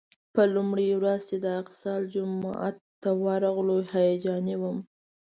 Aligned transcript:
په 0.33 0.41
لومړۍ 0.55 0.89
ورځ 0.99 1.19
چې 1.29 1.35
د 1.43 1.45
الاقصی 1.55 1.93
جومات 2.13 2.75
ته 3.01 3.09
ورغلو 3.25 3.77
هیجاني 3.93 4.55
وم. 4.61 4.77